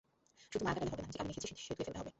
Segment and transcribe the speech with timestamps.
[0.41, 2.09] শুধু মায়া কাটালে হবে না, যে কালি মেখেছি সে ধুয়ে ফেলতে হবে।